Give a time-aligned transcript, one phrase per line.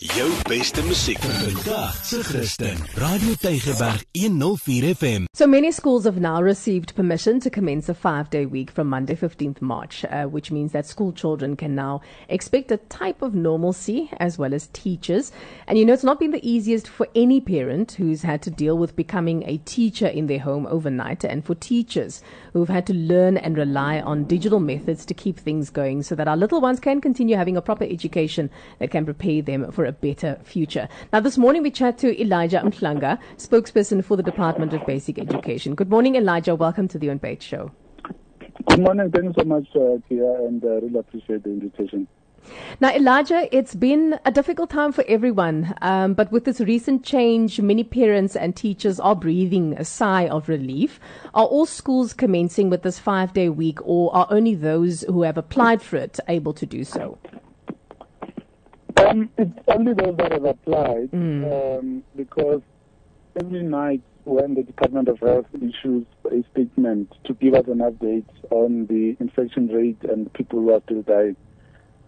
[0.00, 2.76] Jou beste musiek vandag se Christen.
[2.96, 5.26] Radio Tygerberg 104 FM.
[5.34, 9.14] So many schools have now received permission to commence a five day week from Monday,
[9.14, 12.00] 15th March, uh, which means that school children can now
[12.30, 15.30] expect a type of normalcy as well as teachers.
[15.66, 18.78] And you know, it's not been the easiest for any parent who's had to deal
[18.78, 22.22] with becoming a teacher in their home overnight, and for teachers
[22.54, 26.28] who've had to learn and rely on digital methods to keep things going so that
[26.28, 29.92] our little ones can continue having a proper education that can prepare them for a
[29.92, 30.88] better future.
[31.12, 35.74] Now, this morning we chat to Elijah Mhlanga, spokesperson for the Department of Basic Education.
[35.74, 36.54] Good morning, Elijah.
[36.54, 37.70] Welcome to the On Page Show.
[38.68, 39.10] Good morning.
[39.10, 42.06] Thank you so much, uh, Tia, and uh, really appreciate the invitation.
[42.80, 47.60] Now, Elijah, it's been a difficult time for everyone, um, but with this recent change,
[47.60, 50.98] many parents and teachers are breathing a sigh of relief.
[51.34, 55.38] Are all schools commencing with this five day week, or are only those who have
[55.38, 57.18] applied for it able to do so?
[59.08, 62.62] Um, it's only those that have applied um, because
[63.40, 68.28] every night when the Department of Health issues a statement to give us an update
[68.50, 71.36] on the infection rate and people who are still dying,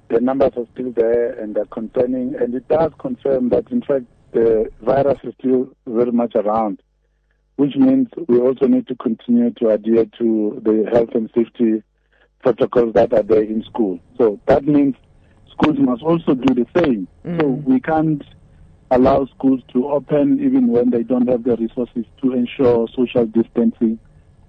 [0.09, 4.05] the numbers are still there and are concerning, and it does confirm that in fact
[4.33, 6.81] the virus is still very much around,
[7.57, 11.83] which means we also need to continue to adhere to the health and safety
[12.43, 13.99] protocols that are there in school.
[14.19, 14.95] So that means
[15.55, 17.09] schools must also do the same.
[17.39, 18.23] So we can't
[18.91, 23.99] allow schools to open even when they don't have the resources to ensure social distancing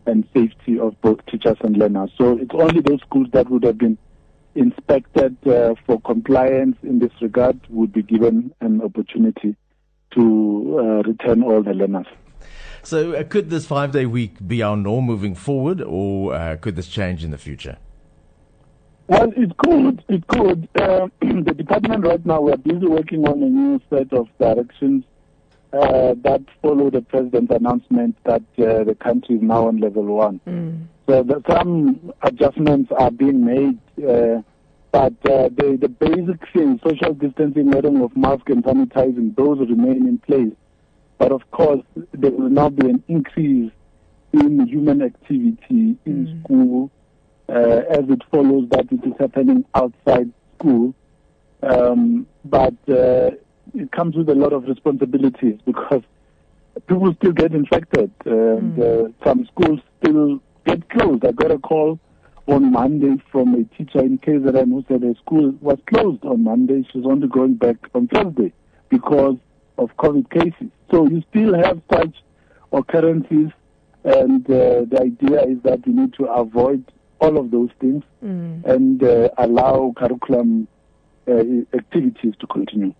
[0.05, 2.11] and safety of both teachers and learners.
[2.17, 3.97] So it's only those schools that would have been
[4.53, 9.55] inspected uh, for compliance in this regard would be given an opportunity
[10.13, 12.07] to uh, return all the learners.
[12.83, 16.75] So, uh, could this five day week be our norm moving forward, or uh, could
[16.75, 17.77] this change in the future?
[19.07, 20.03] Well, it could.
[20.09, 20.67] It could.
[20.75, 25.03] Uh, the department right now, we're busy working on a new set of directions
[25.73, 30.39] uh, that follow the president's announcement that uh, the country is now on level one.
[31.07, 34.41] So the, some adjustments are being made, uh,
[34.91, 40.07] but uh, the, the basic things, social distancing, wearing of mask and sanitizing, those remain
[40.07, 40.53] in place.
[41.19, 41.81] But of course,
[42.13, 43.71] there will now be an increase
[44.33, 46.94] in human activity in school uh,
[47.49, 50.93] as it follows that it is happening outside school.
[51.63, 53.31] Um, but uh,
[53.73, 56.03] it comes with a lot of responsibilities because
[56.87, 58.11] people still get infected.
[58.25, 61.25] And uh, some schools still get closed.
[61.25, 61.99] I got a call
[62.47, 66.87] on Monday from a teacher in KZN who said her school was closed on Monday.
[66.91, 68.53] She's only going back on Thursday
[68.89, 69.37] because
[69.77, 70.71] of COVID cases.
[70.91, 72.15] So you still have such
[72.71, 73.51] occurrences,
[74.03, 76.83] and uh, the idea is that you need to avoid
[77.25, 78.03] all of those things
[78.65, 80.67] and uh, allow curriculum
[81.27, 81.43] uh,
[81.73, 82.93] activities to continue.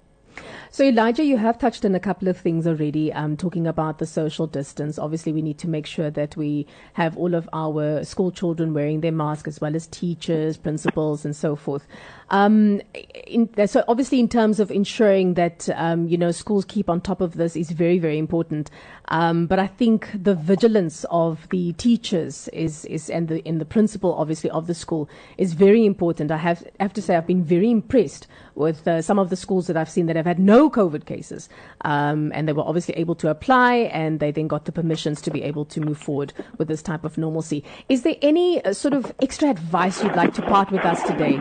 [0.69, 4.05] So, Elijah, you have touched on a couple of things already, um, talking about the
[4.05, 4.99] social distance.
[4.99, 8.99] Obviously, we need to make sure that we have all of our school children wearing
[8.99, 11.87] their masks, as well as teachers, principals, and so forth.
[12.29, 12.81] Um,
[13.27, 17.21] in, so, obviously, in terms of ensuring that um, you know schools keep on top
[17.21, 18.71] of this is very, very important.
[19.09, 23.65] Um, but I think the vigilance of the teachers is is and the in the
[23.65, 26.31] principal, obviously, of the school is very important.
[26.31, 29.67] I have have to say I've been very impressed with uh, some of the schools
[29.67, 31.49] that I've seen that have had no COVID cases,
[31.81, 35.31] um, and they were obviously able to apply, and they then got the permissions to
[35.31, 37.63] be able to move forward with this type of normalcy.
[37.89, 41.39] Is there any uh, sort of extra advice you'd like to part with us today?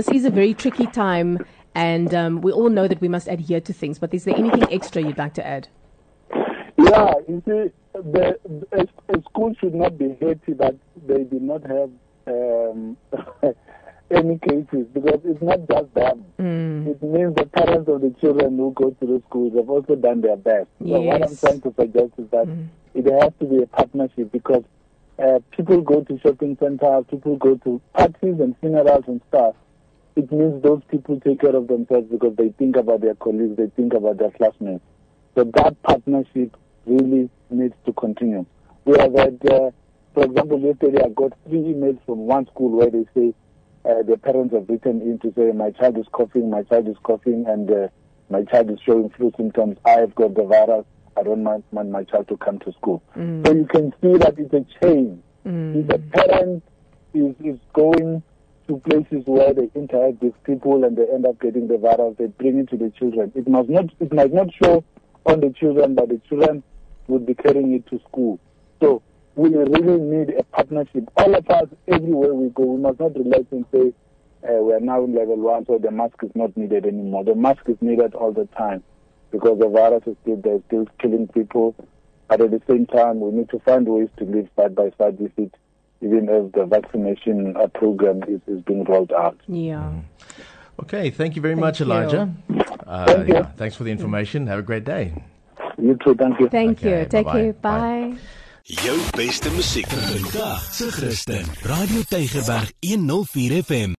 [0.00, 1.44] This is a very tricky time,
[1.74, 3.98] and um, we all know that we must adhere to things.
[3.98, 5.68] But is there anything extra you'd like to add?
[6.78, 8.38] Yeah, you see, the,
[8.72, 10.74] a, a school should not be happy that
[11.06, 11.90] they did not have
[12.26, 12.96] um,
[14.10, 16.24] any cases because it's not just them.
[16.88, 20.22] It means the parents of the children who go to the schools have also done
[20.22, 20.68] their best.
[20.78, 22.48] So what I'm trying to suggest is that
[22.94, 24.64] it has to be a partnership because
[25.18, 29.56] uh, people go to shopping centers, people go to parties and funerals and stuff.
[30.16, 33.68] It means those people take care of themselves because they think about their colleagues, they
[33.76, 34.82] think about their classmates.
[35.34, 36.56] So that partnership
[36.86, 38.44] really needs to continue.
[38.84, 39.70] We have had, uh,
[40.14, 43.34] for example, yesterday I got three emails from one school where they say
[43.84, 46.96] uh, the parents have written in to say my child is coughing, my child is
[47.02, 47.88] coughing, and uh,
[48.28, 49.76] my child is showing flu symptoms.
[49.84, 50.84] I've got the virus.
[51.16, 53.02] I don't want, want my child to come to school.
[53.46, 55.22] So you can see that it's a chain.
[55.80, 56.62] If a parent
[57.14, 58.22] is, is going
[58.70, 62.26] to places where they interact with people and they end up getting the virus, they
[62.26, 63.32] bring it to the children.
[63.34, 64.84] It must not it might not show
[65.26, 66.62] on the children, but the children
[67.08, 68.38] would be carrying it to school.
[68.80, 69.02] So
[69.34, 71.04] we really need a partnership.
[71.16, 73.92] All of us, everywhere we go, we must not relax and say
[74.48, 77.24] uh, we are now in level one, so the mask is not needed anymore.
[77.24, 78.84] The mask is needed all the time
[79.32, 81.74] because the virus is still there, still killing people.
[82.28, 85.18] But at the same time, we need to find ways to live side by side
[85.18, 85.52] with it,
[86.02, 89.38] even as the vaccination uh, program is, is being rolled out.
[89.48, 89.92] Yeah.
[90.82, 91.86] Okay, thank you very Thank much, you.
[91.86, 92.28] Elijah.
[92.86, 93.34] Uh, Thank you.
[93.34, 94.46] yeah, thanks for the information.
[94.46, 95.12] Have a great day.
[95.78, 96.48] You too, thank you.
[96.48, 97.06] Thank Okay, you.
[97.06, 97.40] Take bye-bye.
[97.42, 97.52] care.
[97.52, 98.10] Bye.
[98.12, 98.18] Bye.
[98.64, 101.44] Jou beste musiek vandag se Christen.
[101.62, 103.94] Radio Tygerberg 104 FM.